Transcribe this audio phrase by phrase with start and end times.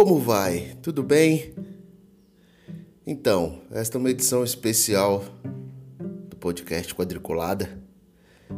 [0.00, 0.78] Como vai?
[0.80, 1.52] Tudo bem?
[3.06, 5.22] Então, esta é uma edição especial
[6.26, 7.78] do podcast Quadriculada.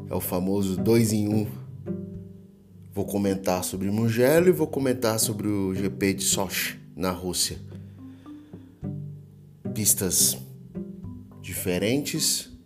[0.08, 1.34] É o famoso 2 em 1.
[1.34, 1.46] Um.
[2.94, 7.58] Vou comentar sobre Mugello e vou comentar sobre o GP de Sochi, na Rússia.
[9.74, 10.38] Pistas
[11.40, 12.56] diferentes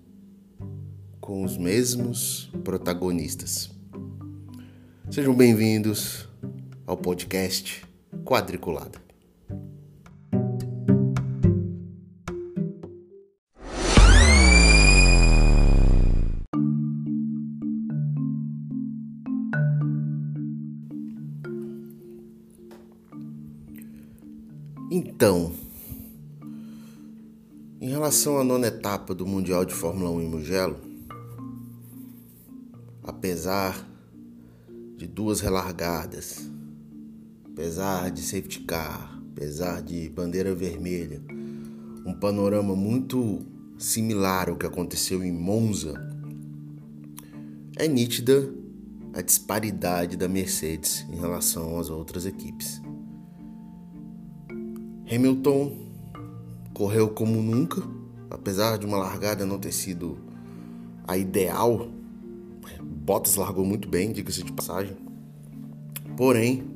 [1.18, 3.70] com os mesmos protagonistas.
[5.10, 6.28] Sejam bem-vindos
[6.86, 7.85] ao podcast
[8.26, 9.00] Quadriculada.
[24.90, 25.52] Então,
[27.80, 30.76] em relação à nona etapa do Mundial de Fórmula 1 em Mugello,
[33.04, 33.86] apesar
[34.96, 36.55] de duas relargadas,
[37.56, 41.22] apesar de safety car, apesar de bandeira vermelha,
[42.04, 43.46] um panorama muito
[43.78, 45.94] similar ao que aconteceu em Monza,
[47.76, 48.52] é nítida
[49.14, 52.82] a disparidade da Mercedes em relação às outras equipes.
[55.10, 55.78] Hamilton
[56.74, 57.82] correu como nunca,
[58.28, 60.18] apesar de uma largada não ter sido
[61.08, 61.88] a ideal
[62.82, 64.96] Bottas largou muito bem, diga-se de passagem.
[66.16, 66.75] Porém,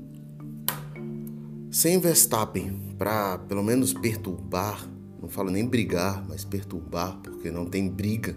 [1.70, 4.90] sem Verstappen para pelo menos perturbar,
[5.22, 8.36] não falo nem brigar, mas perturbar, porque não tem briga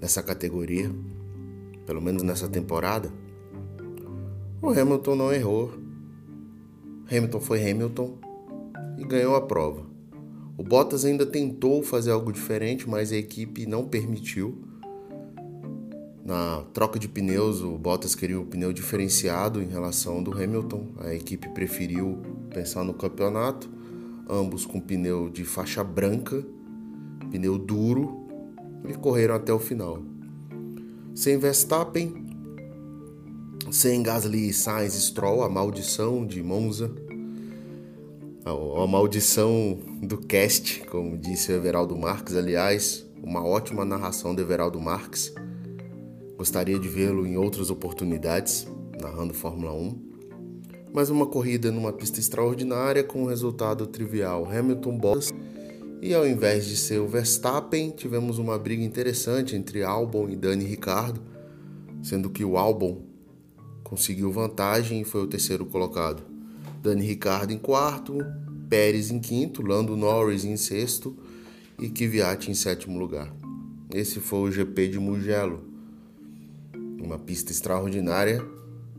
[0.00, 0.90] nessa categoria,
[1.86, 3.12] pelo menos nessa temporada,
[4.60, 5.72] o Hamilton não errou.
[7.08, 8.18] Hamilton foi Hamilton
[8.98, 9.86] e ganhou a prova.
[10.56, 14.62] O Bottas ainda tentou fazer algo diferente, mas a equipe não permitiu.
[16.24, 20.86] Na troca de pneus, o Bottas queria o pneu diferenciado em relação do Hamilton.
[21.00, 23.68] A equipe preferiu pensar no campeonato,
[24.30, 26.44] ambos com pneu de faixa branca,
[27.32, 28.22] pneu duro,
[28.88, 30.00] e correram até o final.
[31.12, 32.14] Sem Verstappen,
[33.72, 36.90] sem Gasly, Sainz, Stroll, a maldição de Monza,
[38.44, 44.80] a maldição do cast, como disse o Everaldo Marques, aliás, uma ótima narração do Everaldo
[44.80, 45.32] Marques
[46.42, 48.66] Gostaria de vê-lo em outras oportunidades,
[49.00, 49.96] narrando Fórmula 1.
[50.92, 55.32] Mas uma corrida numa pista extraordinária com um resultado trivial Hamilton Bottas
[56.02, 60.64] e ao invés de ser o Verstappen, tivemos uma briga interessante entre Albon e Dani
[60.64, 61.22] Ricardo,
[62.02, 63.04] sendo que o Albon
[63.84, 66.24] conseguiu vantagem e foi o terceiro colocado.
[66.82, 68.18] Dani Ricardo em quarto,
[68.68, 71.16] Pérez em quinto, Lando Norris em sexto
[71.78, 73.32] e Kvyat em sétimo lugar.
[73.94, 75.70] Esse foi o GP de Mugello,
[77.02, 78.42] uma pista extraordinária.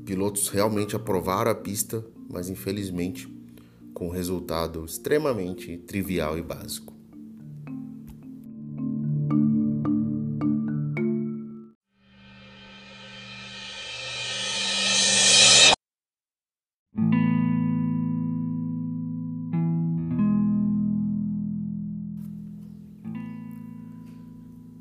[0.05, 3.31] Pilotos realmente aprovaram a pista, mas infelizmente
[3.93, 6.93] com um resultado extremamente trivial e básico.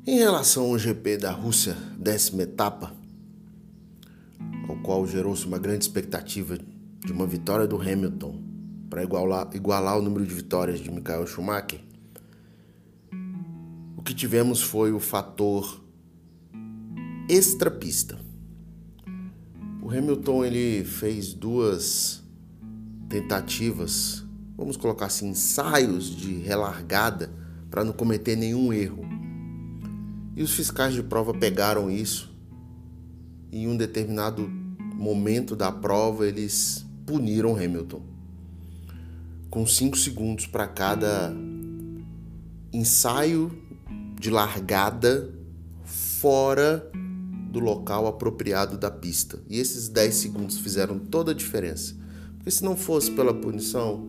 [0.05, 3.02] Em relação ao GP da Rússia, décima etapa,
[4.83, 6.57] qual gerou-se uma grande expectativa
[7.03, 8.39] de uma vitória do Hamilton
[8.89, 11.79] para igualar, igualar o número de vitórias de Michael Schumacher,
[13.97, 15.81] o que tivemos foi o fator
[17.29, 18.19] extrapista.
[19.81, 22.21] O Hamilton ele fez duas
[23.07, 24.25] tentativas,
[24.57, 27.31] vamos colocar assim, ensaios de relargada
[27.71, 29.05] para não cometer nenhum erro.
[30.35, 32.33] E os fiscais de prova pegaram isso
[33.51, 34.62] em um determinado
[34.93, 38.13] momento da prova, eles puniram Hamilton
[39.53, 41.31] com 5 segundos para cada
[42.73, 43.51] ensaio
[44.19, 45.31] de largada
[45.83, 46.89] fora
[47.51, 49.39] do local apropriado da pista.
[49.47, 51.95] E esses 10 segundos fizeram toda a diferença.
[52.37, 54.03] Porque se não fosse pela punição,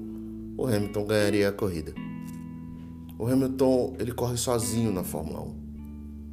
[0.56, 1.92] o Hamilton ganharia a corrida.
[3.18, 5.54] O Hamilton, ele corre sozinho na Fórmula 1.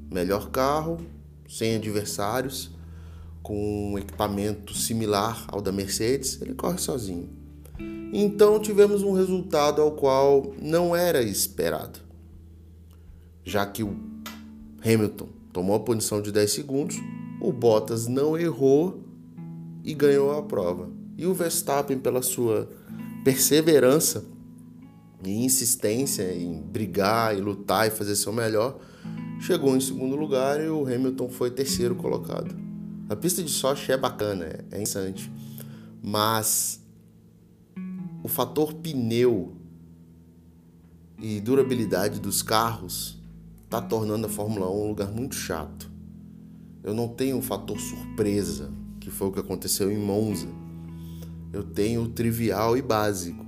[0.10, 1.00] Melhor carro,
[1.50, 2.72] sem adversários
[3.42, 7.30] com um equipamento similar ao da Mercedes, ele corre sozinho.
[8.14, 12.00] Então tivemos um resultado ao qual não era esperado,
[13.44, 13.96] já que o
[14.84, 16.98] Hamilton tomou a punição de 10 segundos,
[17.40, 19.04] o Bottas não errou
[19.84, 20.90] e ganhou a prova.
[21.18, 22.70] E o Verstappen, pela sua
[23.24, 24.26] perseverança
[25.24, 28.80] e insistência em brigar e lutar e fazer seu melhor,
[29.40, 32.71] chegou em segundo lugar e o Hamilton foi terceiro colocado.
[33.12, 35.30] A pista de Sochi é bacana, é, interessante,
[36.02, 36.82] mas
[38.24, 39.54] o fator pneu
[41.20, 43.22] e durabilidade dos carros
[43.66, 45.92] está tornando a Fórmula 1 um lugar muito chato.
[46.82, 48.72] Eu não tenho o fator surpresa,
[49.02, 50.48] que foi o que aconteceu em Monza.
[51.52, 53.46] Eu tenho o trivial e básico.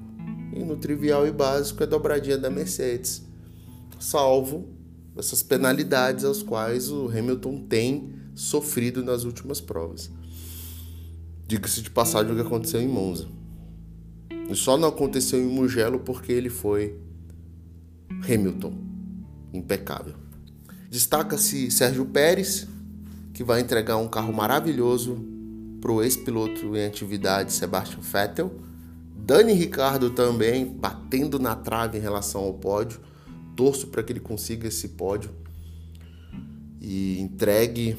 [0.52, 3.24] E no trivial e básico é dobradinha da Mercedes.
[3.98, 4.68] Salvo
[5.16, 10.10] essas penalidades às quais o Hamilton tem sofrido nas últimas provas.
[11.48, 13.28] Diga-se de passagem o que aconteceu em Monza.
[14.50, 16.98] E só não aconteceu em Mugello porque ele foi
[18.28, 18.74] Hamilton.
[19.54, 20.16] Impecável.
[20.90, 22.68] Destaca-se Sérgio Pérez,
[23.34, 25.18] que vai entregar um carro maravilhoso
[25.82, 28.52] para o ex-piloto em atividade Sebastian Vettel.
[29.16, 33.00] Dani Ricardo também batendo na trave em relação ao pódio.
[33.56, 35.30] Torço para que ele consiga esse pódio
[36.84, 37.96] e entregue,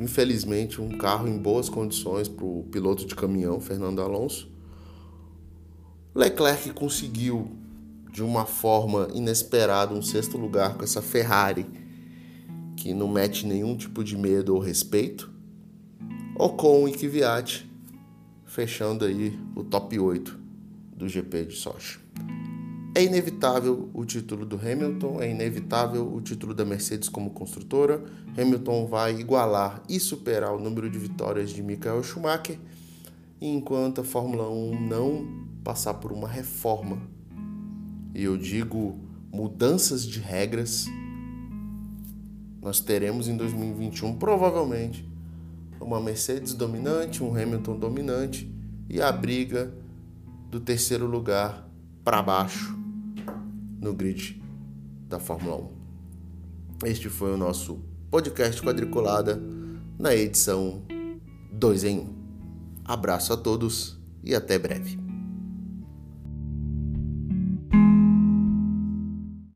[0.00, 4.50] infelizmente, um carro em boas condições para o piloto de caminhão, Fernando Alonso.
[6.14, 7.50] Leclerc conseguiu
[8.12, 11.66] de uma forma inesperada um sexto lugar com essa Ferrari
[12.76, 15.30] que não mete nenhum tipo de medo ou respeito,
[16.38, 17.68] Ocon e Kvyat
[18.44, 20.38] fechando aí o top 8
[20.94, 21.98] do GP de Sochi.
[22.96, 28.02] É inevitável o título do Hamilton, é inevitável o título da Mercedes como construtora.
[28.40, 32.58] Hamilton vai igualar e superar o número de vitórias de Michael Schumacher,
[33.38, 36.98] enquanto a Fórmula 1 não passar por uma reforma
[38.14, 38.98] e eu digo
[39.30, 40.86] mudanças de regras,
[42.62, 45.06] nós teremos em 2021 provavelmente
[45.78, 48.50] uma Mercedes dominante, um Hamilton dominante
[48.88, 49.70] e a briga
[50.50, 51.68] do terceiro lugar
[52.02, 52.85] para baixo
[53.80, 54.42] no grid
[55.08, 55.56] da Fórmula
[56.82, 56.86] 1.
[56.86, 57.80] Este foi o nosso
[58.10, 59.40] podcast quadriculada
[59.98, 60.82] na edição
[61.52, 62.14] 2 em 1.
[62.84, 65.05] Abraço a todos e até breve.